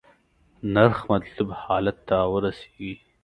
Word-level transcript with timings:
نرخ 0.73 0.99
مطلوب 1.11 1.49
حالت 1.63 1.97
ته 2.07 2.17
ورسیږي. 2.33 2.93